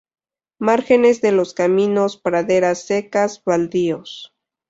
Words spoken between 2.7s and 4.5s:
secas, baldíos.